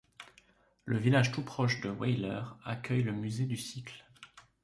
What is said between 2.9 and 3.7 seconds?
le musée du